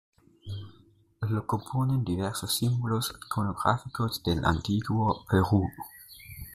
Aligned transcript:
Lo 1.29 1.45
componen 1.45 2.03
diversos 2.03 2.55
símbolos 2.57 3.13
iconográficos 3.23 4.23
del 4.23 4.43
antiguo 4.45 5.23
Perú. 5.29 5.69